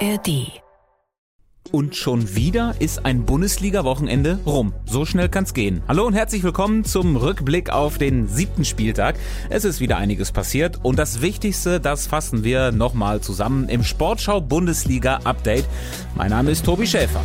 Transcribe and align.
ARD. 0.00 0.60
Und 1.72 1.96
schon 1.96 2.36
wieder 2.36 2.74
ist 2.78 3.06
ein 3.06 3.24
Bundesliga-Wochenende 3.24 4.38
rum. 4.46 4.72
So 4.84 5.04
schnell 5.04 5.28
kann's 5.28 5.52
gehen. 5.52 5.82
Hallo 5.88 6.06
und 6.06 6.12
herzlich 6.12 6.42
willkommen 6.42 6.84
zum 6.84 7.16
Rückblick 7.16 7.70
auf 7.70 7.98
den 7.98 8.28
siebten 8.28 8.64
Spieltag. 8.64 9.16
Es 9.48 9.64
ist 9.64 9.80
wieder 9.80 9.96
einiges 9.96 10.32
passiert 10.32 10.80
und 10.84 10.98
das 10.98 11.22
Wichtigste, 11.22 11.80
das 11.80 12.06
fassen 12.06 12.44
wir 12.44 12.72
nochmal 12.72 13.20
zusammen 13.20 13.68
im 13.68 13.82
Sportschau 13.82 14.40
Bundesliga 14.40 15.20
Update. 15.24 15.64
Mein 16.14 16.30
Name 16.30 16.50
ist 16.50 16.64
Tobi 16.64 16.86
Schäfer. 16.86 17.22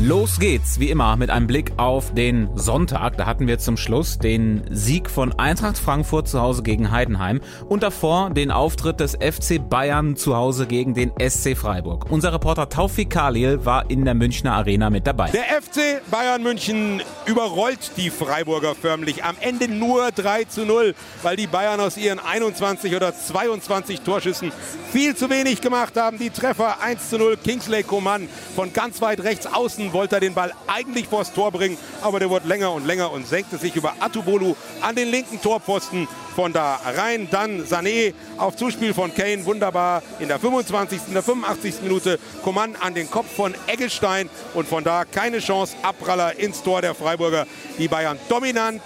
Los 0.00 0.38
geht's, 0.38 0.78
wie 0.78 0.90
immer, 0.90 1.16
mit 1.16 1.28
einem 1.28 1.48
Blick 1.48 1.72
auf 1.76 2.14
den 2.14 2.48
Sonntag. 2.54 3.16
Da 3.16 3.26
hatten 3.26 3.48
wir 3.48 3.58
zum 3.58 3.76
Schluss 3.76 4.16
den 4.16 4.62
Sieg 4.70 5.10
von 5.10 5.36
Eintracht 5.40 5.76
Frankfurt 5.76 6.28
zu 6.28 6.40
Hause 6.40 6.62
gegen 6.62 6.92
Heidenheim 6.92 7.40
und 7.68 7.82
davor 7.82 8.30
den 8.30 8.52
Auftritt 8.52 9.00
des 9.00 9.14
FC 9.14 9.58
Bayern 9.68 10.14
zu 10.14 10.36
Hause 10.36 10.68
gegen 10.68 10.94
den 10.94 11.10
SC 11.18 11.56
Freiburg. 11.56 12.06
Unser 12.10 12.32
Reporter 12.32 12.68
Taufik 12.68 13.10
Khalil 13.10 13.64
war 13.64 13.90
in 13.90 14.04
der 14.04 14.14
Münchner 14.14 14.52
Arena 14.52 14.88
mit 14.88 15.04
dabei. 15.04 15.32
Der 15.32 15.60
FC 15.60 16.00
Bayern 16.12 16.44
München 16.44 17.02
überrollt 17.26 17.90
die 17.96 18.10
Freiburger 18.10 18.76
förmlich. 18.76 19.24
Am 19.24 19.34
Ende 19.40 19.66
nur 19.66 20.12
3 20.12 20.44
zu 20.44 20.64
0, 20.64 20.94
weil 21.24 21.34
die 21.34 21.48
Bayern 21.48 21.80
aus 21.80 21.96
ihren 21.96 22.20
21 22.20 22.94
oder 22.94 23.12
22 23.12 24.02
Torschüssen 24.02 24.52
viel 24.92 25.16
zu 25.16 25.28
wenig 25.28 25.60
gemacht 25.60 25.96
haben. 25.96 26.18
Die 26.20 26.30
Treffer 26.30 26.80
1 26.80 27.10
zu 27.10 27.18
0, 27.18 27.36
Kingsley 27.36 27.82
Coman 27.82 28.28
von 28.54 28.72
ganz 28.72 29.02
weit 29.02 29.24
rechts 29.24 29.46
außen 29.46 29.87
wollte 29.92 30.16
er 30.16 30.20
den 30.20 30.34
Ball 30.34 30.52
eigentlich 30.66 31.08
vors 31.08 31.32
Tor 31.32 31.52
bringen, 31.52 31.78
aber 32.02 32.18
der 32.18 32.30
wurde 32.30 32.48
länger 32.48 32.72
und 32.72 32.86
länger 32.86 33.10
und 33.12 33.26
senkte 33.26 33.58
sich 33.58 33.76
über 33.76 33.94
Atubolu 34.00 34.54
an 34.80 34.94
den 34.94 35.08
linken 35.08 35.40
Torpfosten 35.40 36.08
von 36.34 36.52
da 36.52 36.80
rein. 36.96 37.28
Dann 37.30 37.64
Sané 37.64 38.14
auf 38.36 38.56
Zuspiel 38.56 38.94
von 38.94 39.14
Kane, 39.14 39.44
wunderbar 39.44 40.02
in 40.20 40.28
der 40.28 40.38
25., 40.38 41.00
in 41.08 41.14
der 41.14 41.22
85. 41.22 41.82
Minute. 41.82 42.18
Coman 42.44 42.76
an 42.76 42.94
den 42.94 43.10
Kopf 43.10 43.26
von 43.34 43.54
Eggestein 43.66 44.30
und 44.54 44.68
von 44.68 44.84
da 44.84 45.04
keine 45.04 45.40
Chance. 45.40 45.74
Abpraller 45.82 46.38
ins 46.38 46.62
Tor 46.62 46.80
der 46.80 46.94
Freiburger. 46.94 47.46
Die 47.78 47.88
Bayern 47.88 48.18
dominant, 48.28 48.82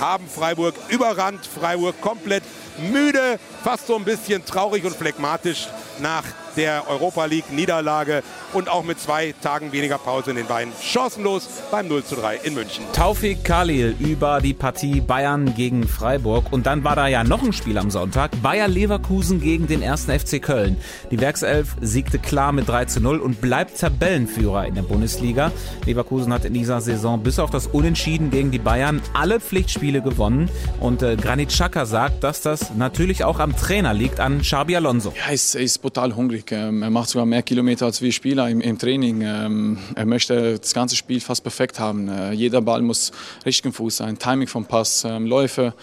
haben 0.00 0.26
Freiburg 0.28 0.74
überrannt. 0.88 1.46
Freiburg 1.46 2.00
komplett 2.00 2.42
müde, 2.80 3.38
fast 3.62 3.86
so 3.86 3.96
ein 3.96 4.04
bisschen 4.04 4.44
traurig 4.44 4.84
und 4.84 4.94
phlegmatisch 4.94 5.68
nach 6.00 6.24
der 6.56 6.88
Europa 6.88 7.24
League 7.26 7.52
Niederlage 7.52 8.22
und 8.52 8.68
auch 8.68 8.84
mit 8.84 9.00
zwei 9.00 9.34
Tagen 9.40 9.72
weniger 9.72 9.98
Pause 9.98 10.30
in 10.30 10.36
den 10.36 10.46
Beinen. 10.46 10.72
Chancenlos 10.82 11.48
beim 11.70 11.88
0 11.88 12.04
zu 12.04 12.16
3 12.16 12.36
in 12.42 12.54
München. 12.54 12.84
Taufik 12.92 13.44
Khalil 13.44 13.94
über 13.98 14.40
die 14.40 14.54
Partie 14.54 15.00
Bayern 15.00 15.54
gegen 15.54 15.86
Freiburg. 15.86 16.52
Und 16.52 16.66
dann 16.66 16.82
war 16.84 16.96
da 16.96 17.06
ja 17.06 17.24
noch 17.24 17.42
ein 17.42 17.52
Spiel 17.52 17.78
am 17.78 17.90
Sonntag. 17.90 18.30
Bayer 18.42 18.68
Leverkusen 18.68 19.40
gegen 19.40 19.66
den 19.66 19.82
ersten 19.82 20.18
FC 20.18 20.42
Köln. 20.42 20.76
Die 21.10 21.20
Werkself 21.20 21.76
siegte 21.80 22.18
klar 22.18 22.52
mit 22.52 22.68
3 22.68 22.86
zu 22.86 23.00
0 23.00 23.18
und 23.18 23.40
bleibt 23.40 23.78
Tabellenführer 23.78 24.66
in 24.66 24.74
der 24.74 24.82
Bundesliga. 24.82 25.52
Leverkusen 25.86 26.32
hat 26.32 26.44
in 26.44 26.54
dieser 26.54 26.80
Saison 26.80 27.22
bis 27.22 27.38
auf 27.38 27.50
das 27.50 27.66
Unentschieden 27.68 28.30
gegen 28.30 28.50
die 28.50 28.58
Bayern 28.58 29.00
alle 29.14 29.40
Pflichtspiele 29.40 30.02
gewonnen. 30.02 30.50
Und 30.80 31.02
äh, 31.02 31.16
Granit 31.16 31.50
Xhaka 31.50 31.86
sagt, 31.86 32.24
dass 32.24 32.40
das 32.40 32.69
natürlich 32.76 33.24
auch 33.24 33.38
am 33.38 33.56
Trainer 33.56 33.94
liegt, 33.94 34.20
an 34.20 34.40
Xabi 34.40 34.76
Alonso. 34.76 35.12
Ja, 35.16 35.28
er 35.28 35.34
ist, 35.34 35.54
er 35.54 35.62
ist 35.62 35.78
brutal 35.78 36.14
hungrig. 36.14 36.52
Ähm, 36.52 36.82
er 36.82 36.90
macht 36.90 37.08
sogar 37.08 37.26
mehr 37.26 37.42
Kilometer 37.42 37.86
als 37.86 38.02
wir 38.02 38.12
Spieler 38.12 38.48
im, 38.48 38.60
im 38.60 38.78
Training. 38.78 39.22
Ähm, 39.22 39.78
er 39.94 40.06
möchte 40.06 40.58
das 40.58 40.74
ganze 40.74 40.96
Spiel 40.96 41.20
fast 41.20 41.42
perfekt 41.42 41.78
haben. 41.78 42.08
Äh, 42.08 42.32
jeder 42.32 42.62
Ball 42.62 42.82
muss 42.82 43.12
richtig 43.44 43.66
im 43.66 43.72
Fuß 43.72 43.98
sein, 43.98 44.18
Timing 44.18 44.48
vom 44.48 44.66
Pass, 44.66 45.04
ähm, 45.04 45.26
Läufe. 45.26 45.74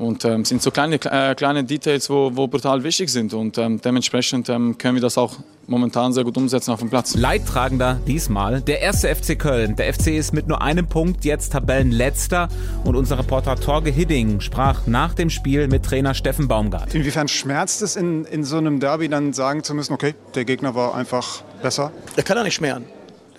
Und 0.00 0.24
ähm, 0.24 0.46
sind 0.46 0.62
so 0.62 0.70
kleine, 0.70 0.94
äh, 0.94 1.34
kleine 1.34 1.62
Details, 1.62 2.08
wo, 2.08 2.30
wo 2.34 2.46
brutal 2.46 2.82
wichtig 2.84 3.10
sind. 3.10 3.34
Und 3.34 3.58
ähm, 3.58 3.82
dementsprechend 3.82 4.48
ähm, 4.48 4.78
können 4.78 4.94
wir 4.94 5.02
das 5.02 5.18
auch 5.18 5.36
momentan 5.66 6.14
sehr 6.14 6.24
gut 6.24 6.38
umsetzen 6.38 6.72
auf 6.72 6.78
dem 6.78 6.88
Platz. 6.88 7.14
Leidtragender 7.14 8.00
diesmal 8.06 8.62
der 8.62 8.80
erste 8.80 9.14
FC 9.14 9.38
Köln. 9.38 9.76
Der 9.76 9.92
FC 9.92 10.06
ist 10.06 10.32
mit 10.32 10.48
nur 10.48 10.62
einem 10.62 10.86
Punkt 10.86 11.26
jetzt 11.26 11.52
Tabellenletzter. 11.52 12.48
Und 12.84 12.96
unser 12.96 13.18
Reporter 13.18 13.56
Torge 13.56 13.90
Hidding 13.90 14.40
sprach 14.40 14.86
nach 14.86 15.12
dem 15.12 15.28
Spiel 15.28 15.68
mit 15.68 15.84
Trainer 15.84 16.14
Steffen 16.14 16.48
Baumgart. 16.48 16.94
Inwiefern 16.94 17.28
schmerzt 17.28 17.82
es 17.82 17.94
in, 17.94 18.24
in 18.24 18.42
so 18.42 18.56
einem 18.56 18.80
Derby 18.80 19.10
dann 19.10 19.34
sagen 19.34 19.62
zu 19.62 19.74
müssen, 19.74 19.92
okay, 19.92 20.14
der 20.34 20.46
Gegner 20.46 20.74
war 20.74 20.94
einfach 20.94 21.42
besser? 21.60 21.92
Der 22.16 22.24
kann 22.24 22.38
er 22.38 22.44
nicht 22.44 22.54
schmeren. 22.54 22.86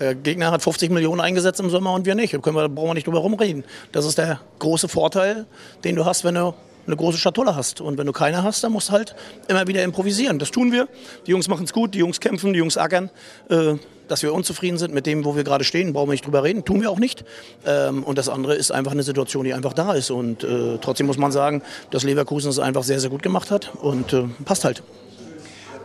Der 0.02 0.16
Gegner 0.16 0.50
hat 0.50 0.64
50 0.64 0.90
Millionen 0.90 1.22
eingesetzt 1.22 1.60
im 1.60 1.70
Sommer 1.70 1.94
und 1.94 2.08
wir 2.08 2.16
nicht. 2.16 2.34
Da 2.34 2.40
können 2.40 2.56
wir, 2.56 2.68
brauchen 2.68 2.90
wir 2.90 2.94
nicht 2.96 3.06
drüber 3.06 3.20
rumreden. 3.20 3.64
Das 3.92 4.04
ist 4.04 4.18
der 4.18 4.40
große 4.58 4.88
Vorteil, 4.88 5.46
den 5.84 5.96
du 5.96 6.06
hast, 6.06 6.24
wenn 6.24 6.34
du 6.34 6.56
eine 6.88 6.96
große 6.96 7.20
Schatulle 7.20 7.56
hast. 7.56 7.82
Und 7.82 8.00
wenn 8.00 8.08
du 8.08 8.12
keine 8.12 8.42
hast, 8.42 8.64
dann 8.64 8.72
musst 8.72 8.90
du 8.90 8.94
halt 8.94 9.16
immer 9.48 9.68
wieder 9.68 9.84
improvisieren. 9.84 10.40
Das 10.40 10.50
tun 10.50 10.72
wir. 10.72 10.88
Die 11.28 11.32
Jungs 11.32 11.48
machen 11.48 11.66
es 11.66 11.72
gut, 11.72 11.94
die 11.94 12.00
Jungs 12.00 12.20
kämpfen, 12.20 12.52
die 12.52 12.58
Jungs 12.58 12.78
ackern. 12.78 13.12
Äh, 13.50 13.76
dass 14.08 14.24
wir 14.24 14.34
unzufrieden 14.34 14.80
sind 14.80 14.92
mit 14.92 15.06
dem, 15.06 15.24
wo 15.24 15.36
wir 15.36 15.44
gerade 15.44 15.64
stehen, 15.64 15.94
brauchen 15.94 16.10
wir 16.10 16.14
nicht 16.14 16.26
drüber 16.26 16.44
reden. 16.44 16.66
Tun 16.66 16.82
wir 16.82 16.90
auch 16.90 17.00
nicht. 17.00 17.24
Ähm, 17.68 18.04
und 18.04 18.18
das 18.18 18.28
andere 18.28 18.56
ist 18.56 18.72
einfach 18.72 18.92
eine 18.92 19.04
Situation, 19.04 19.46
die 19.46 19.54
einfach 19.54 19.74
da 19.74 19.94
ist. 19.94 20.10
Und 20.10 20.44
äh, 20.44 20.80
trotzdem 20.82 21.06
muss 21.06 21.20
man 21.20 21.32
sagen, 21.32 21.62
dass 21.92 22.04
Leverkusen 22.04 22.50
es 22.50 22.58
einfach 22.58 22.84
sehr, 22.84 23.00
sehr 23.00 23.12
gut 23.12 23.22
gemacht 23.22 23.52
hat. 23.52 23.72
Und 23.76 24.14
äh, 24.14 24.24
passt 24.46 24.66
halt. 24.66 24.82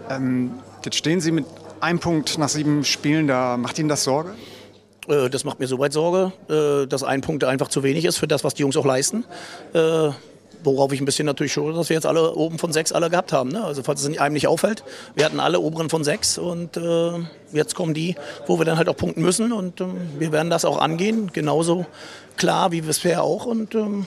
Ähm, 0.09 0.53
jetzt 0.85 0.97
stehen 0.97 1.21
Sie 1.21 1.33
mit 1.33 1.45
einem 1.81 1.99
Punkt 1.99 2.39
nach 2.39 2.49
sieben 2.49 2.85
Spielen 2.85 3.27
da. 3.27 3.57
Macht 3.57 3.79
Ihnen 3.79 3.89
das 3.89 4.05
Sorge? 4.05 4.35
Äh, 5.09 5.29
Das 5.31 5.45
macht 5.45 5.61
mir 5.61 5.67
soweit 5.67 5.93
Sorge, 5.93 6.33
äh, 6.49 6.87
dass 6.87 7.03
ein 7.03 7.21
Punkt 7.21 7.45
einfach 7.45 7.69
zu 7.69 7.83
wenig 7.83 8.05
ist 8.05 8.17
für 8.19 8.27
das, 8.29 8.45
was 8.45 8.55
die 8.55 8.63
Jungs 8.63 8.77
auch 8.77 8.87
leisten. 8.87 9.25
Äh, 9.73 10.11
Worauf 10.65 10.91
ich 10.91 11.01
ein 11.01 11.05
bisschen 11.05 11.27
natürlich 11.27 11.53
schon, 11.53 11.77
dass 11.77 11.91
wir 11.91 11.95
jetzt 11.95 12.07
alle 12.07 12.35
oben 12.35 12.59
von 12.59 12.73
sechs 12.73 12.91
alle 12.91 13.09
gehabt 13.09 13.33
haben. 13.33 13.51
Ne? 13.51 13.63
Also 13.63 13.85
falls 13.85 14.03
es 14.03 14.19
einem 14.19 14.33
nicht 14.33 14.49
auffällt, 14.49 14.83
wir 15.15 15.25
hatten 15.25 15.39
alle 15.39 15.61
oberen 15.61 15.91
von 15.91 16.03
sechs 16.03 16.39
und 16.39 16.81
jetzt 17.53 17.77
kommen 17.77 17.95
die, 17.95 18.17
wo 18.49 18.59
wir 18.59 18.65
dann 18.65 18.77
halt 18.77 18.89
auch 18.89 18.97
punkten 18.97 19.23
müssen 19.23 19.53
und 19.53 19.81
ähm, 19.81 19.95
wir 20.19 20.33
werden 20.33 20.51
das 20.51 20.65
auch 20.65 20.81
angehen, 20.81 21.31
genauso 21.33 21.87
klar 22.37 22.73
wie 22.73 22.81
bisher 22.81 23.23
auch 23.23 23.47
und 23.47 23.77
ähm, 23.77 24.07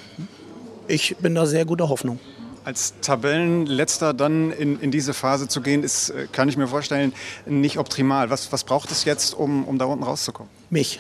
ich 0.88 1.16
bin 1.18 1.34
da 1.36 1.46
sehr 1.46 1.64
guter 1.64 1.88
Hoffnung. 1.88 2.20
Als 2.64 2.94
Tabellenletzter 3.02 4.14
dann 4.14 4.52
in, 4.52 4.80
in 4.80 4.92
diese 4.92 5.14
Phase 5.14 5.48
zu 5.48 5.62
gehen, 5.62 5.84
ist, 5.84 6.10
äh, 6.10 6.28
kann 6.32 6.50
ich 6.50 6.58
mir 6.58 6.68
vorstellen, 6.68 7.14
nicht 7.46 7.78
optimal. 7.78 8.30
Was, 8.30 8.52
was 8.52 8.64
braucht 8.64 8.92
es 8.92 9.06
jetzt, 9.06 9.34
um, 9.34 9.66
um 9.66 9.78
da 9.78 9.86
unten 9.86 10.04
rauszukommen? 10.04 10.52
Mich. 10.70 11.00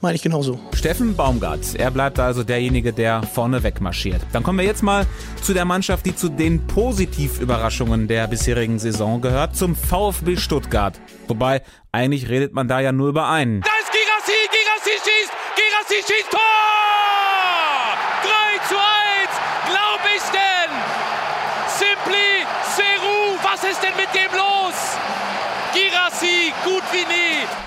Meine 0.00 0.16
ich 0.16 0.22
genauso. 0.22 0.60
Steffen 0.74 1.16
Baumgart, 1.16 1.76
er 1.76 1.90
bleibt 1.90 2.18
also 2.18 2.44
derjenige, 2.44 2.92
der 2.92 3.22
vorne 3.22 3.62
wegmarschiert. 3.62 4.20
Dann 4.32 4.42
kommen 4.42 4.58
wir 4.58 4.66
jetzt 4.66 4.82
mal 4.82 5.06
zu 5.40 5.54
der 5.54 5.64
Mannschaft, 5.64 6.04
die 6.04 6.14
zu 6.14 6.28
den 6.28 6.66
Positivüberraschungen 6.66 8.06
der 8.06 8.26
bisherigen 8.26 8.78
Saison 8.78 9.22
gehört, 9.22 9.56
zum 9.56 9.74
VfB 9.74 10.36
Stuttgart. 10.36 11.00
Wobei, 11.26 11.62
eigentlich 11.90 12.28
redet 12.28 12.52
man 12.52 12.68
da 12.68 12.80
ja 12.80 12.92
nur 12.92 13.08
über 13.08 13.30
einen. 13.30 13.62
Da 13.62 13.70
ist 13.80 13.92
Girassi, 13.92 14.32
Girassi 14.50 14.90
schießt, 14.90 15.32
Girassi 15.56 16.12
schießt, 16.12 16.30
Tor! 16.30 16.63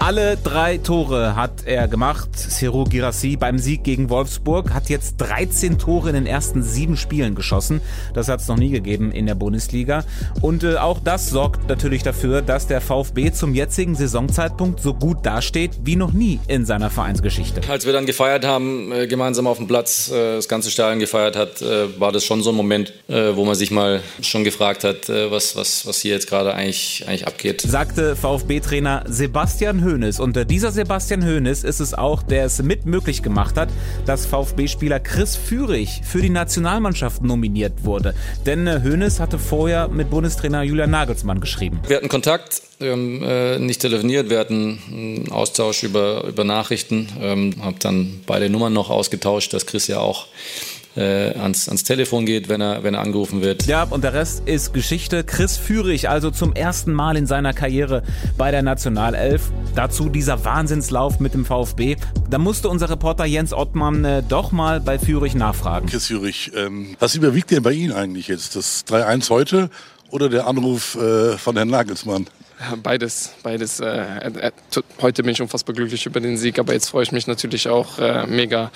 Alle 0.07 0.37
drei 0.37 0.77
Tore 0.77 1.35
hat 1.35 1.65
er 1.65 1.89
gemacht. 1.89 2.29
Seru 2.57 2.85
Girassi 2.85 3.37
beim 3.37 3.59
Sieg 3.59 3.83
gegen 3.83 4.09
Wolfsburg 4.09 4.73
hat 4.73 4.89
jetzt 4.89 5.17
13 5.17 5.77
Tore 5.77 6.09
in 6.09 6.15
den 6.15 6.25
ersten 6.25 6.63
sieben 6.63 6.97
Spielen 6.97 7.35
geschossen. 7.35 7.81
Das 8.15 8.29
hat 8.29 8.39
es 8.39 8.47
noch 8.47 8.57
nie 8.57 8.71
gegeben 8.71 9.11
in 9.11 9.27
der 9.27 9.35
Bundesliga. 9.35 10.03
Und 10.41 10.63
äh, 10.63 10.77
auch 10.77 10.99
das 11.03 11.29
sorgt 11.29 11.69
natürlich 11.69 12.01
dafür, 12.01 12.41
dass 12.41 12.65
der 12.65 12.81
VfB 12.81 13.31
zum 13.31 13.53
jetzigen 13.53 13.93
Saisonzeitpunkt 13.93 14.81
so 14.81 14.95
gut 14.95 15.23
dasteht 15.23 15.71
wie 15.83 15.95
noch 15.95 16.13
nie 16.13 16.39
in 16.47 16.65
seiner 16.65 16.89
Vereinsgeschichte. 16.89 17.61
Als 17.69 17.85
wir 17.85 17.93
dann 17.93 18.07
gefeiert 18.07 18.43
haben, 18.43 18.91
äh, 18.91 19.05
gemeinsam 19.05 19.45
auf 19.45 19.57
dem 19.57 19.67
Platz, 19.67 20.09
äh, 20.09 20.37
das 20.37 20.47
ganze 20.47 20.71
Stadion 20.71 20.99
gefeiert 20.99 21.35
hat, 21.35 21.61
äh, 21.61 21.99
war 21.99 22.11
das 22.11 22.25
schon 22.25 22.41
so 22.41 22.49
ein 22.49 22.55
Moment, 22.55 22.91
äh, 23.07 23.35
wo 23.35 23.45
man 23.45 23.53
sich 23.53 23.69
mal 23.69 24.01
schon 24.21 24.43
gefragt 24.43 24.83
hat, 24.83 25.09
äh, 25.09 25.29
was, 25.29 25.55
was, 25.55 25.85
was 25.85 25.99
hier 25.99 26.15
jetzt 26.15 26.27
gerade 26.27 26.55
eigentlich, 26.55 27.05
eigentlich 27.07 27.27
abgeht. 27.27 27.61
Sagte 27.61 28.15
VfB-Trainer 28.15 29.03
Sebastian 29.07 29.85
Hoeneß. 29.85 30.19
Und 30.19 30.49
dieser 30.49 30.71
Sebastian 30.71 31.23
Hoeneß 31.23 31.63
ist 31.63 31.81
es 31.81 31.93
auch, 31.93 32.23
der 32.23 32.46
es 32.47 32.63
mit 32.63 32.85
möglich 32.85 33.21
gemacht 33.21 33.57
hat, 33.57 33.69
dass 34.05 34.25
VfB-Spieler 34.25 34.99
Chris 34.99 35.35
Führig 35.35 36.01
für 36.03 36.21
die 36.21 36.29
Nationalmannschaft 36.29 37.23
nominiert 37.23 37.83
wurde. 37.83 38.13
Denn 38.45 38.65
äh, 38.67 38.81
Hoeneß 38.83 39.19
hatte 39.19 39.37
vorher 39.37 39.87
mit 39.87 40.09
Bundestrainer 40.09 40.63
Julian 40.63 40.91
Nagelsmann 40.91 41.39
geschrieben. 41.39 41.79
Wir 41.87 41.97
hatten 41.97 42.09
Kontakt, 42.09 42.61
wir 42.79 42.91
haben 42.91 43.23
äh, 43.23 43.59
nicht 43.59 43.81
telefoniert, 43.81 44.29
wir 44.29 44.39
hatten 44.39 44.79
einen 44.91 45.31
Austausch 45.31 45.83
über, 45.83 46.23
über 46.25 46.43
Nachrichten, 46.43 47.09
ähm, 47.19 47.53
habe 47.61 47.77
dann 47.79 48.21
beide 48.25 48.49
Nummern 48.49 48.73
noch 48.73 48.89
ausgetauscht, 48.89 49.53
dass 49.53 49.65
Chris 49.65 49.87
ja 49.87 49.99
auch 49.99 50.27
äh, 50.97 51.37
ans, 51.37 51.67
ans 51.67 51.83
Telefon 51.83 52.25
geht, 52.25 52.49
wenn 52.49 52.61
er, 52.61 52.83
wenn 52.83 52.93
er 52.93 53.01
angerufen 53.01 53.41
wird. 53.41 53.65
Ja, 53.67 53.83
und 53.83 54.03
der 54.03 54.13
Rest 54.13 54.43
ist 54.45 54.73
Geschichte. 54.73 55.23
Chris 55.23 55.57
Führig, 55.57 56.09
also 56.09 56.31
zum 56.31 56.53
ersten 56.53 56.91
Mal 56.91 57.15
in 57.17 57.27
seiner 57.27 57.53
Karriere 57.53 58.03
bei 58.37 58.51
der 58.51 58.63
Nationalelf. 58.63 59.51
Dazu 59.75 60.09
dieser 60.09 60.43
Wahnsinnslauf 60.43 61.19
mit 61.19 61.33
dem 61.33 61.45
VfB. 61.45 61.97
Da 62.29 62.37
musste 62.37 62.69
unser 62.69 62.89
Reporter 62.89 63.25
Jens 63.25 63.53
Ottmann 63.53 64.03
äh, 64.03 64.23
doch 64.27 64.51
mal 64.51 64.79
bei 64.79 64.97
Führig 64.97 65.35
nachfragen. 65.35 65.87
Chris 65.87 66.07
Führig, 66.07 66.51
ähm, 66.55 66.95
was 66.99 67.15
überwiegt 67.15 67.51
denn 67.51 67.63
bei 67.63 67.73
Ihnen 67.73 67.93
eigentlich 67.93 68.27
jetzt? 68.27 68.55
Das 68.55 68.85
3-1 68.87 69.29
heute 69.29 69.69
oder 70.09 70.29
der 70.29 70.47
Anruf 70.47 70.95
äh, 70.95 71.37
von 71.37 71.55
Herrn 71.55 71.69
Nagelsmann? 71.69 72.27
Beides, 72.81 73.33
beides. 73.43 73.79
Äh, 73.79 73.85
äh, 73.85 74.51
heute 74.99 75.21
bin 75.21 75.31
ich 75.31 75.41
unfassbar 75.41 75.75
glücklich 75.75 76.07
über 76.07 76.19
den 76.19 76.37
Sieg, 76.37 76.57
aber 76.57 76.73
jetzt 76.73 76.89
freue 76.89 77.03
ich 77.03 77.11
mich 77.11 77.27
natürlich 77.27 77.69
auch 77.69 77.99
äh, 77.99 78.25
mega, 78.25 78.71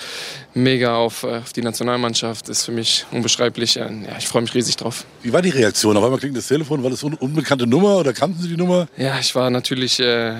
mega 0.54 0.94
auf, 0.96 1.24
äh, 1.24 1.38
auf, 1.38 1.52
die 1.52 1.62
Nationalmannschaft. 1.62 2.48
Das 2.48 2.58
ist 2.58 2.64
für 2.66 2.72
mich 2.72 3.04
unbeschreiblich. 3.10 3.74
ja, 3.74 3.90
ich 4.18 4.28
freue 4.28 4.42
mich 4.42 4.54
riesig 4.54 4.76
drauf. 4.76 5.04
Wie 5.22 5.32
war 5.32 5.42
die 5.42 5.50
Reaktion? 5.50 5.96
Auf 5.96 6.04
einmal 6.04 6.20
klingt 6.20 6.36
das 6.36 6.46
Telefon, 6.46 6.82
war 6.84 6.90
das 6.90 7.04
eine 7.04 7.16
unbekannte 7.16 7.66
Nummer 7.66 7.96
oder 7.96 8.12
kannten 8.12 8.40
Sie 8.40 8.48
die 8.48 8.56
Nummer? 8.56 8.86
Ja, 8.96 9.18
ich 9.18 9.34
war 9.34 9.50
natürlich 9.50 9.98
äh, 9.98 10.36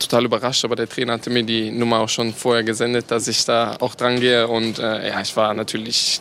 total 0.00 0.24
überrascht, 0.24 0.64
aber 0.64 0.74
der 0.74 0.88
Trainer 0.88 1.12
hatte 1.12 1.30
mir 1.30 1.44
die 1.44 1.70
Nummer 1.70 2.00
auch 2.00 2.08
schon 2.08 2.34
vorher 2.34 2.64
gesendet, 2.64 3.12
dass 3.12 3.28
ich 3.28 3.44
da 3.44 3.76
auch 3.78 3.94
dran 3.94 4.18
gehe 4.18 4.48
und 4.48 4.80
äh, 4.80 5.08
ja, 5.10 5.20
ich 5.20 5.36
war 5.36 5.54
natürlich 5.54 6.20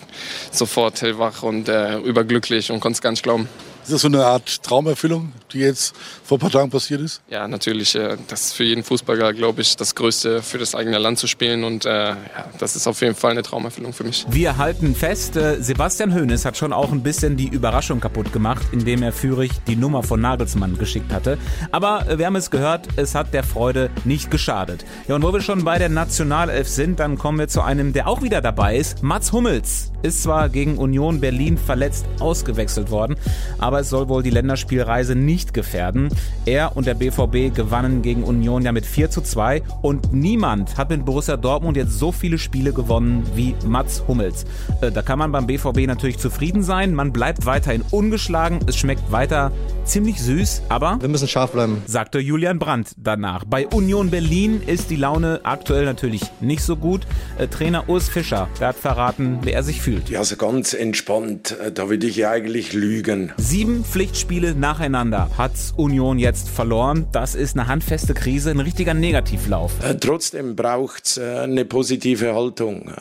sofort 0.52 1.02
hellwach 1.02 1.42
und 1.42 1.68
überglücklich 1.68 2.72
und 2.72 2.80
konnte 2.80 2.98
es 2.98 3.02
gar 3.02 3.12
nicht 3.12 3.24
glauben. 3.24 3.50
Ist 3.86 3.94
das 3.94 4.02
so 4.02 4.08
eine 4.08 4.26
Art 4.26 4.64
Traumerfüllung, 4.64 5.32
die 5.54 5.60
jetzt 5.60 5.94
vor 6.24 6.40
ein 6.40 6.42
paar 6.42 6.50
Tagen 6.50 6.72
passiert 6.72 7.02
ist? 7.02 7.22
Ja, 7.30 7.48
natürlich. 7.48 7.94
Äh, 7.94 8.18
das 8.28 8.48
ist 8.48 8.54
für 8.54 8.64
jeden 8.64 8.84
Fußballer, 8.84 9.32
glaube 9.32 9.62
ich, 9.62 9.76
das 9.76 9.94
Größte 9.94 10.42
für 10.42 10.58
das 10.58 10.74
eigene 10.74 10.98
Land 10.98 11.20
zu 11.20 11.28
spielen. 11.28 11.64
Und 11.64 11.86
äh, 11.86 11.90
ja, 11.90 12.18
das 12.58 12.76
ist 12.76 12.88
auf 12.88 13.00
jeden 13.02 13.14
Fall 13.14 13.30
eine 13.30 13.44
Traumerfüllung 13.44 13.94
für 13.94 14.04
mich. 14.04 14.26
Wir 14.28 14.58
halten 14.58 14.96
fest, 14.96 15.36
äh, 15.36 15.62
Sebastian 15.62 16.16
Hoeneß 16.16 16.46
hat 16.46 16.58
schon 16.58 16.74
auch 16.74 16.92
ein 16.92 17.04
bisschen 17.04 17.38
die 17.38 17.48
Überraschung 17.48 18.00
kaputt 18.00 18.34
gemacht, 18.34 18.66
indem 18.72 19.04
er 19.04 19.14
Führig 19.14 19.52
die 19.68 19.76
Nummer 19.76 20.02
von 20.02 20.20
Nagelsmann 20.20 20.80
geschickt 20.80 21.14
hatte. 21.14 21.38
Aber 21.72 22.18
wir 22.18 22.26
haben 22.26 22.36
es 22.36 22.50
gehört, 22.50 22.88
es 22.96 23.14
hat 23.14 23.36
der 23.36 23.44
Freude 23.44 23.92
nicht 24.04 24.32
geschadet. 24.32 24.84
Ja, 25.08 25.14
und 25.14 25.22
wo 25.22 25.32
wir 25.32 25.42
schon 25.42 25.64
bei 25.64 25.78
der 25.78 25.90
Nationalelf 25.90 26.68
sind, 26.68 27.00
dann 27.00 27.20
kommen 27.20 27.38
wir 27.38 27.50
zu 27.50 27.62
einem, 27.62 27.94
der 27.94 28.08
auch 28.08 28.24
wieder 28.24 28.42
dabei 28.42 28.78
ist. 28.78 29.04
Mats 29.04 29.32
Hummels 29.32 29.92
ist 30.02 30.24
zwar 30.24 30.50
gegen 30.50 30.78
Union 30.78 31.20
Berlin 31.20 31.58
verletzt 31.58 32.06
ausgewechselt 32.20 32.92
worden, 32.92 33.16
aber 33.58 33.75
aber 33.76 33.82
es 33.82 33.90
soll 33.90 34.08
wohl 34.08 34.24
die 34.24 34.30
Länderspielreise 34.30 35.16
nicht 35.16 35.54
gefährden. 35.54 36.08
Er 36.46 36.78
und 36.78 36.88
der 36.88 36.94
BVB 36.94 37.54
gewannen 37.54 38.02
gegen 38.02 38.24
Union 38.24 38.64
ja 38.64 38.72
mit 38.72 38.86
4 38.86 39.10
zu 39.10 39.20
2 39.20 39.64
und 39.82 40.14
niemand 40.14 40.78
hat 40.78 40.92
mit 40.92 41.04
Borussia 41.04 41.36
Dortmund 41.36 41.76
jetzt 41.76 42.00
so 42.00 42.14
viele 42.14 42.38
Spiele 42.38 42.72
gewonnen 42.72 43.24
wie 43.36 43.54
Mats 43.66 44.04
Hummels. 44.08 44.46
Äh, 44.80 44.94
da 44.94 45.02
kann 45.02 45.20
man 45.20 45.34
beim 45.34 45.46
BVB 45.46 45.88
natürlich 45.88 46.20
zufrieden 46.20 46.64
sein, 46.64 46.96
man 46.96 47.12
bleibt 47.12 47.46
weiterhin 47.46 47.84
ungeschlagen, 47.92 48.60
es 48.66 48.78
schmeckt 48.78 49.12
weiter 49.12 49.52
ziemlich 49.84 50.22
süß, 50.22 50.62
aber 50.70 50.98
wir 51.02 51.10
müssen 51.10 51.28
scharf 51.28 51.52
bleiben, 51.52 51.82
sagte 51.86 52.20
Julian 52.20 52.58
Brandt 52.58 52.92
danach. 52.96 53.44
Bei 53.44 53.68
Union 53.68 54.10
Berlin 54.10 54.62
ist 54.66 54.90
die 54.90 54.96
Laune 54.96 55.42
aktuell 55.44 55.84
natürlich 55.84 56.22
nicht 56.40 56.64
so 56.64 56.78
gut. 56.78 57.02
Äh, 57.38 57.48
Trainer 57.48 57.90
Urs 57.90 58.08
Fischer, 58.08 58.48
der 58.58 58.70
hat 58.70 58.78
verraten, 58.78 59.40
wie 59.44 59.52
er 59.52 59.64
sich 59.64 59.82
fühlt. 59.82 60.10
Ja, 60.10 60.20
also 60.20 60.38
ganz 60.38 60.74
entspannt, 60.74 61.58
äh, 61.60 61.74
da 61.74 61.90
würde 61.90 62.08
ich 62.08 62.16
ja 62.16 62.32
eigentlich 62.32 62.72
lügen. 62.72 63.34
Sieben 63.38 63.65
Sieben 63.66 63.84
Pflichtspiele 63.84 64.54
nacheinander 64.54 65.28
hat 65.40 65.54
Union 65.76 66.20
jetzt 66.20 66.50
verloren. 66.50 67.08
Das 67.12 67.34
ist 67.34 67.58
eine 67.58 67.68
handfeste 67.68 68.14
Krise, 68.14 68.52
ein 68.52 68.60
richtiger 68.60 68.94
Negativlauf. 68.94 69.84
Äh, 69.84 69.96
trotzdem 69.96 70.56
braucht 70.56 71.08
es 71.08 71.18
äh, 71.18 71.40
eine 71.40 71.66
positive 71.66 72.36
Haltung. 72.36 72.92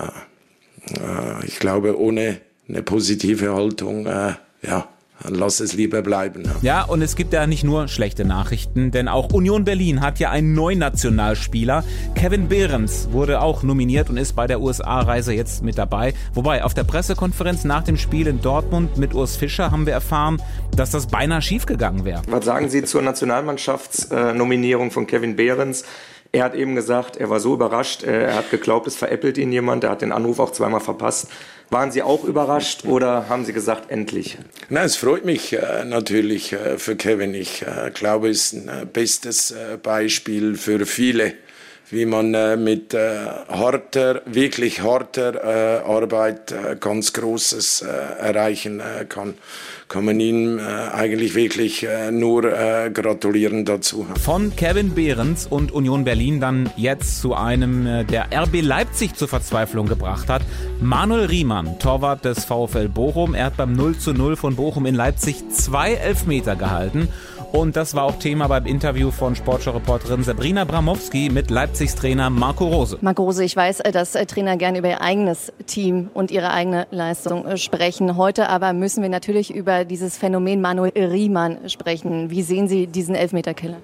Äh, 0.89 1.47
ich 1.47 1.59
glaube, 1.59 2.01
ohne 2.01 2.41
eine 2.67 2.83
positive 2.83 3.55
Haltung, 3.55 4.07
ja, 4.07 4.89
lass 5.23 5.61
es 5.61 5.75
lieber 5.75 6.03
bleiben. 6.03 6.43
Ja. 6.63 6.85
und 6.85 7.03
es 7.03 7.17
gibt 7.17 7.33
ja 7.33 7.47
nicht 7.47 7.65
nur 7.65 7.89
schlechte 7.89 8.25
Nachrichten, 8.25 8.91
denn 8.91 9.09
auch 9.09 9.33
Union 9.33 9.65
Berlin 9.65 10.01
hat 10.01 10.19
ja 10.19 10.31
einen 10.31 10.55
neuen 10.55 10.79
Nationalspieler. 10.79 11.85
Kevin 12.15 12.49
Behrens 12.49 13.09
wurde 13.11 13.41
auch 13.41 13.63
nominiert 13.63 14.11
und 14.11 14.17
ist 14.17 14.35
bei 14.35 14.47
der 14.47 14.61
USA-Reise 14.61 15.33
jetzt 15.33 15.63
mit 15.63 15.79
dabei. 15.79 16.15
Wobei, 16.35 16.65
auf 16.65 16.75
der 16.75 16.85
Pressekonferenz 16.85 17.65
nach 17.65 17.83
dem 17.83 17.97
Spiel 17.97 18.27
in 18.27 18.41
Dortmund 18.41 18.97
mit 18.97 19.15
Urs 19.15 19.37
Fischer 19.37 19.71
haben 19.71 19.87
wir 19.87 19.93
erfahren, 19.93 20.43
dass 20.77 20.91
das 20.91 21.07
beinahe 21.07 21.43
schiefgegangen 21.43 22.05
wäre. 22.05 22.23
Was 22.29 22.45
sagen 22.45 22.69
Sie 22.69 22.83
zur 22.85 23.03
Nationalmannschaftsnominierung 23.03 24.91
von 24.91 25.07
Kevin 25.07 25.37
Behrens? 25.37 25.85
Er 26.35 26.43
hat 26.43 26.57
eben 26.57 26.75
gesagt, 26.75 27.17
er 27.17 27.31
war 27.31 27.39
so 27.39 27.55
überrascht, 27.55 28.03
äh, 28.03 28.25
er 28.25 28.35
hat 28.35 28.51
geglaubt, 28.51 28.89
es 28.89 28.97
veräppelt 28.97 29.39
ihn 29.39 29.53
jemand, 29.53 29.85
er 29.85 29.91
hat 29.91 30.03
den 30.03 30.11
Anruf 30.11 30.41
auch 30.41 30.51
zweimal 30.51 30.81
verpasst. 30.81 31.29
Waren 31.71 31.93
Sie 31.93 32.03
auch 32.03 32.25
überrascht 32.25 32.85
oder 32.87 33.29
haben 33.29 33.45
Sie 33.45 33.53
gesagt, 33.53 33.89
endlich? 33.89 34.37
Na, 34.69 34.83
es 34.83 34.97
freut 34.97 35.25
mich 35.25 35.53
äh, 35.53 35.85
natürlich 35.85 36.53
äh, 36.53 36.77
für 36.77 36.97
Kevin. 36.97 37.35
Ich 37.35 37.65
glaube, 37.95 38.31
es 38.31 38.53
ist 38.53 38.69
ein 38.69 38.89
bestes 38.93 39.55
Beispiel 39.85 40.57
für 40.57 40.85
viele, 40.87 41.35
wie 41.91 42.07
man 42.07 42.35
äh, 42.35 42.57
mit 42.57 42.95
harter, 42.95 44.23
wirklich 44.27 44.83
harter 44.83 45.85
Arbeit 45.85 46.55
ganz 46.81 47.13
Großes 47.13 47.83
erreichen 47.83 48.83
kann 49.09 49.35
kann 49.89 50.05
man 50.05 50.19
ihm 50.19 50.59
äh, 50.59 50.63
eigentlich 50.63 51.35
wirklich 51.35 51.87
äh, 51.87 52.11
nur 52.11 52.45
äh, 52.45 52.91
gratulieren 52.91 53.65
dazu. 53.65 54.07
Von 54.21 54.55
Kevin 54.57 54.95
Behrens 54.95 55.47
und 55.47 55.73
Union 55.73 56.05
Berlin 56.05 56.41
dann 56.41 56.71
jetzt 56.77 57.21
zu 57.21 57.35
einem, 57.35 57.87
äh, 57.87 58.05
der 58.05 58.29
RB 58.33 58.63
Leipzig 58.63 59.15
zur 59.15 59.29
Verzweiflung 59.29 59.87
gebracht 59.87 60.29
hat. 60.29 60.43
Manuel 60.81 61.27
Riemann, 61.27 61.79
Torwart 61.79 62.25
des 62.25 62.45
VfL 62.45 62.89
Bochum. 62.89 63.35
Er 63.35 63.47
hat 63.47 63.57
beim 63.57 63.75
0 63.75 63.99
zu 63.99 64.13
0 64.13 64.37
von 64.37 64.57
Bochum 64.57 64.87
in 64.87 64.95
Leipzig 64.95 65.49
zwei 65.51 65.93
Elfmeter 65.93 66.57
gehalten 66.57 67.09
und 67.55 67.77
das 67.77 67.95
war 67.95 68.03
auch 68.03 68.19
Thema 68.19 68.49
beim 68.49 68.67
Interview 68.67 69.13
von 69.13 69.37
Sportschau-Reporterin 69.37 70.25
Sabrina 70.25 70.65
Bramowski 70.65 71.31
mit 71.31 71.51
Leipzigs 71.51 71.95
Trainer 71.95 72.29
Marco 72.29 72.67
Rose. 72.67 72.99
Marco 73.01 73.23
Rose, 73.23 73.45
ich 73.45 73.55
weiß, 73.55 73.79
dass 73.93 74.17
äh, 74.17 74.27
Trainer 74.27 74.57
gerne 74.57 74.79
über 74.79 74.89
ihr 74.89 75.01
eigenes 75.01 75.53
Team 75.67 76.11
und 76.15 76.33
ihre 76.33 76.51
eigene 76.51 76.89
Leistung 76.91 77.47
äh, 77.47 77.57
sprechen. 77.57 78.17
Heute 78.17 78.49
aber 78.49 78.73
müssen 78.73 79.03
wir 79.03 79.09
natürlich 79.09 79.55
über 79.55 79.85
dieses 79.85 80.17
Phänomen 80.17 80.61
Manuel 80.61 80.93
Riemann 80.97 81.69
sprechen. 81.69 82.29
Wie 82.29 82.43
sehen 82.43 82.67
Sie 82.67 82.89
diesen 82.89 83.15
Elfmeterkiller? 83.15 83.79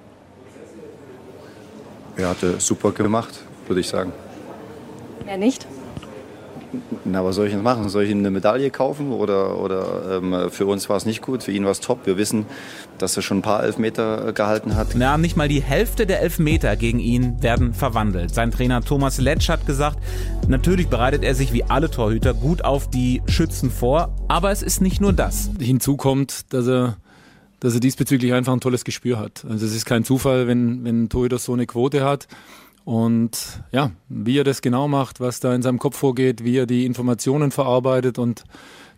Er 2.16 2.28
hatte 2.28 2.58
super 2.58 2.90
gemacht, 2.90 3.38
würde 3.68 3.80
ich 3.80 3.88
sagen. 3.88 4.12
Mehr 5.24 5.36
nicht? 5.38 5.66
Na, 7.04 7.24
was 7.24 7.36
soll 7.36 7.46
ich 7.46 7.52
denn 7.52 7.62
machen? 7.62 7.88
Soll 7.88 8.04
ich 8.04 8.10
ihm 8.10 8.18
eine 8.18 8.30
Medaille 8.30 8.70
kaufen? 8.70 9.12
Oder, 9.12 9.58
oder 9.58 10.18
ähm, 10.22 10.50
für 10.50 10.66
uns 10.66 10.88
war 10.88 10.96
es 10.96 11.06
nicht 11.06 11.22
gut, 11.22 11.42
für 11.42 11.52
ihn 11.52 11.64
war 11.64 11.72
es 11.72 11.80
top. 11.80 12.06
Wir 12.06 12.16
wissen, 12.16 12.46
dass 12.98 13.16
er 13.16 13.22
schon 13.22 13.38
ein 13.38 13.42
paar 13.42 13.64
Elfmeter 13.64 14.28
äh, 14.28 14.32
gehalten 14.32 14.76
hat. 14.76 14.88
Na, 14.94 15.18
nicht 15.18 15.36
mal 15.36 15.48
die 15.48 15.62
Hälfte 15.62 16.06
der 16.06 16.20
Elfmeter 16.20 16.76
gegen 16.76 17.00
ihn 17.00 17.42
werden 17.42 17.74
verwandelt. 17.74 18.34
Sein 18.34 18.50
Trainer 18.50 18.82
Thomas 18.82 19.18
Letsch 19.18 19.48
hat 19.48 19.66
gesagt, 19.66 19.98
natürlich 20.48 20.88
bereitet 20.88 21.24
er 21.24 21.34
sich 21.34 21.52
wie 21.52 21.64
alle 21.64 21.90
Torhüter 21.90 22.34
gut 22.34 22.64
auf 22.64 22.88
die 22.88 23.22
Schützen 23.26 23.70
vor, 23.70 24.14
aber 24.28 24.50
es 24.50 24.62
ist 24.62 24.80
nicht 24.80 25.00
nur 25.00 25.12
das. 25.12 25.50
Hinzu 25.58 25.96
kommt, 25.96 26.52
dass 26.52 26.66
er 26.68 26.96
dass 27.60 27.74
er 27.74 27.80
diesbezüglich 27.80 28.32
einfach 28.32 28.54
ein 28.54 28.60
tolles 28.60 28.84
Gespür 28.84 29.18
hat. 29.18 29.44
Also 29.46 29.66
es 29.66 29.74
ist 29.74 29.84
kein 29.84 30.02
Zufall, 30.02 30.46
wenn, 30.46 30.82
wenn 30.82 31.04
ein 31.04 31.08
Torhüter 31.10 31.38
so 31.38 31.52
eine 31.52 31.66
Quote 31.66 32.02
hat. 32.02 32.26
Und 32.84 33.62
ja, 33.72 33.92
wie 34.08 34.38
er 34.38 34.44
das 34.44 34.62
genau 34.62 34.88
macht, 34.88 35.20
was 35.20 35.40
da 35.40 35.54
in 35.54 35.62
seinem 35.62 35.78
Kopf 35.78 35.96
vorgeht, 35.96 36.44
wie 36.44 36.56
er 36.56 36.66
die 36.66 36.86
Informationen 36.86 37.50
verarbeitet 37.50 38.18
und 38.18 38.44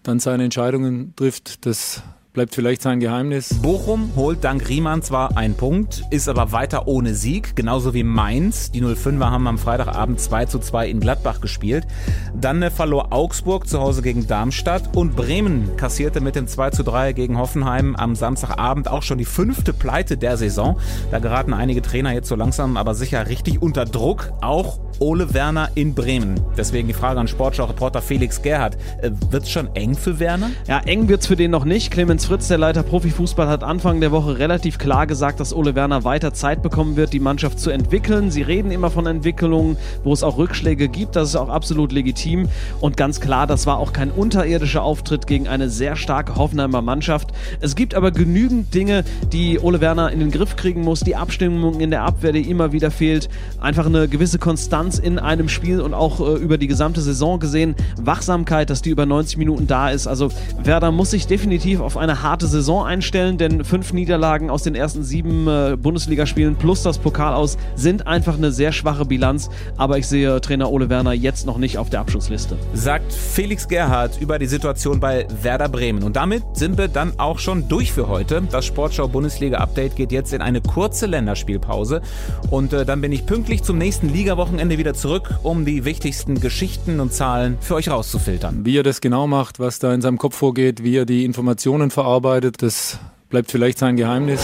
dann 0.02 0.20
seine 0.20 0.44
Entscheidungen 0.44 1.14
trifft, 1.16 1.66
das 1.66 2.02
bleibt 2.32 2.54
vielleicht 2.54 2.80
sein 2.80 2.98
Geheimnis. 2.98 3.60
Bochum 3.60 4.12
holt 4.16 4.42
dank 4.42 4.66
Riemann 4.68 5.02
zwar 5.02 5.36
einen 5.36 5.54
Punkt, 5.54 6.02
ist 6.10 6.28
aber 6.28 6.50
weiter 6.50 6.88
ohne 6.88 7.14
Sieg, 7.14 7.54
genauso 7.56 7.92
wie 7.92 8.04
Mainz. 8.04 8.70
Die 8.70 8.82
05er 8.82 9.30
haben 9.30 9.46
am 9.46 9.58
Freitagabend 9.58 10.18
2 10.18 10.46
zu 10.46 10.58
2 10.58 10.88
in 10.88 11.00
Gladbach 11.00 11.42
gespielt. 11.42 11.86
Dann 12.34 12.70
verlor 12.70 13.12
Augsburg 13.12 13.68
zu 13.68 13.80
Hause 13.80 14.00
gegen 14.00 14.26
Darmstadt 14.26 14.96
und 14.96 15.14
Bremen 15.14 15.76
kassierte 15.76 16.22
mit 16.22 16.34
dem 16.34 16.46
2 16.46 16.70
zu 16.70 16.82
3 16.82 17.12
gegen 17.12 17.36
Hoffenheim 17.36 17.96
am 17.96 18.14
Samstagabend 18.14 18.88
auch 18.88 19.02
schon 19.02 19.18
die 19.18 19.26
fünfte 19.26 19.74
Pleite 19.74 20.16
der 20.16 20.38
Saison. 20.38 20.78
Da 21.10 21.18
geraten 21.18 21.52
einige 21.52 21.82
Trainer 21.82 22.14
jetzt 22.14 22.28
so 22.28 22.34
langsam 22.34 22.78
aber 22.78 22.94
sicher 22.94 23.28
richtig 23.28 23.60
unter 23.60 23.84
Druck, 23.84 24.32
auch 24.40 24.78
Ole 25.02 25.34
Werner 25.34 25.68
in 25.74 25.96
Bremen. 25.96 26.38
Deswegen 26.56 26.86
die 26.86 26.94
Frage 26.94 27.18
an 27.18 27.26
Sportschau-Reporter 27.26 28.00
Felix 28.00 28.40
Gerhardt. 28.40 28.76
Äh, 29.02 29.10
wird 29.30 29.42
es 29.42 29.50
schon 29.50 29.74
eng 29.74 29.96
für 29.96 30.20
Werner? 30.20 30.50
Ja, 30.68 30.78
eng 30.78 31.08
wird 31.08 31.22
es 31.22 31.26
für 31.26 31.34
den 31.34 31.50
noch 31.50 31.64
nicht. 31.64 31.90
Clemens 31.90 32.26
Fritz, 32.26 32.46
der 32.46 32.58
Leiter 32.58 32.84
Profifußball, 32.84 33.48
hat 33.48 33.64
Anfang 33.64 34.00
der 34.00 34.12
Woche 34.12 34.38
relativ 34.38 34.78
klar 34.78 35.08
gesagt, 35.08 35.40
dass 35.40 35.52
Ole 35.52 35.74
Werner 35.74 36.04
weiter 36.04 36.32
Zeit 36.34 36.62
bekommen 36.62 36.94
wird, 36.94 37.12
die 37.12 37.18
Mannschaft 37.18 37.58
zu 37.58 37.70
entwickeln. 37.70 38.30
Sie 38.30 38.42
reden 38.42 38.70
immer 38.70 38.92
von 38.92 39.06
Entwicklungen, 39.06 39.76
wo 40.04 40.12
es 40.12 40.22
auch 40.22 40.38
Rückschläge 40.38 40.88
gibt. 40.88 41.16
Das 41.16 41.30
ist 41.30 41.34
auch 41.34 41.48
absolut 41.48 41.90
legitim. 41.90 42.48
Und 42.80 42.96
ganz 42.96 43.20
klar, 43.20 43.48
das 43.48 43.66
war 43.66 43.78
auch 43.78 43.92
kein 43.92 44.12
unterirdischer 44.12 44.84
Auftritt 44.84 45.26
gegen 45.26 45.48
eine 45.48 45.68
sehr 45.68 45.96
starke 45.96 46.36
Hoffenheimer 46.36 46.80
Mannschaft. 46.80 47.32
Es 47.60 47.74
gibt 47.74 47.96
aber 47.96 48.12
genügend 48.12 48.72
Dinge, 48.72 49.02
die 49.32 49.58
Ole 49.58 49.80
Werner 49.80 50.12
in 50.12 50.20
den 50.20 50.30
Griff 50.30 50.54
kriegen 50.54 50.82
muss. 50.82 51.00
Die 51.00 51.16
Abstimmung 51.16 51.80
in 51.80 51.90
der 51.90 52.02
Abwehr, 52.02 52.30
die 52.30 52.48
immer 52.48 52.70
wieder 52.70 52.92
fehlt. 52.92 53.28
Einfach 53.60 53.86
eine 53.86 54.06
gewisse 54.06 54.38
Konstanz 54.38 54.91
Bilanz 54.92 54.98
in 54.98 55.18
einem 55.18 55.48
Spiel 55.48 55.80
und 55.80 55.94
auch 55.94 56.20
äh, 56.20 56.38
über 56.38 56.58
die 56.58 56.66
gesamte 56.66 57.00
Saison 57.00 57.38
gesehen. 57.38 57.74
Wachsamkeit, 58.00 58.70
dass 58.70 58.82
die 58.82 58.90
über 58.90 59.06
90 59.06 59.36
Minuten 59.36 59.66
da 59.66 59.90
ist. 59.90 60.06
Also 60.06 60.28
Werder 60.62 60.90
muss 60.92 61.10
sich 61.10 61.26
definitiv 61.26 61.80
auf 61.80 61.96
eine 61.96 62.22
harte 62.22 62.46
Saison 62.46 62.84
einstellen, 62.84 63.38
denn 63.38 63.64
fünf 63.64 63.92
Niederlagen 63.92 64.50
aus 64.50 64.62
den 64.62 64.74
ersten 64.74 65.04
sieben 65.04 65.46
äh, 65.48 65.76
Bundesligaspielen 65.80 66.56
plus 66.56 66.82
das 66.82 66.98
Pokal 66.98 67.34
aus 67.34 67.56
sind 67.74 68.06
einfach 68.06 68.36
eine 68.36 68.52
sehr 68.52 68.72
schwache 68.72 69.04
Bilanz. 69.04 69.48
Aber 69.76 69.98
ich 69.98 70.06
sehe 70.06 70.40
Trainer 70.40 70.70
Ole 70.70 70.88
Werner 70.88 71.12
jetzt 71.12 71.46
noch 71.46 71.58
nicht 71.58 71.78
auf 71.78 71.90
der 71.90 72.00
Abschlussliste. 72.00 72.56
Sagt 72.74 73.12
Felix 73.12 73.68
Gerhardt 73.68 74.20
über 74.20 74.38
die 74.38 74.46
Situation 74.46 75.00
bei 75.00 75.26
Werder 75.42 75.68
Bremen. 75.68 76.02
Und 76.02 76.16
damit 76.16 76.42
sind 76.54 76.76
wir 76.78 76.88
dann 76.88 77.12
auch 77.18 77.38
schon 77.38 77.68
durch 77.68 77.92
für 77.92 78.08
heute. 78.08 78.42
Das 78.50 78.66
Sportschau 78.66 79.08
Bundesliga 79.08 79.58
Update 79.58 79.96
geht 79.96 80.12
jetzt 80.12 80.32
in 80.32 80.42
eine 80.42 80.60
kurze 80.60 81.06
Länderspielpause. 81.06 82.02
Und 82.50 82.72
äh, 82.72 82.84
dann 82.84 83.00
bin 83.00 83.12
ich 83.12 83.26
pünktlich 83.26 83.62
zum 83.62 83.78
nächsten 83.78 84.08
Ligawochenende 84.12 84.81
wieder 84.82 84.94
zurück, 84.94 85.30
um 85.44 85.64
die 85.64 85.84
wichtigsten 85.84 86.40
Geschichten 86.40 86.98
und 86.98 87.12
Zahlen 87.12 87.56
für 87.60 87.76
euch 87.76 87.88
rauszufiltern. 87.88 88.64
Wie 88.64 88.76
er 88.76 88.82
das 88.82 89.00
genau 89.00 89.28
macht, 89.28 89.60
was 89.60 89.78
da 89.78 89.94
in 89.94 90.02
seinem 90.02 90.18
Kopf 90.18 90.34
vorgeht, 90.34 90.82
wie 90.82 90.96
er 90.96 91.06
die 91.06 91.24
Informationen 91.24 91.92
verarbeitet, 91.92 92.62
das 92.62 92.98
bleibt 93.30 93.52
vielleicht 93.52 93.78
sein 93.78 93.96
Geheimnis. 93.96 94.42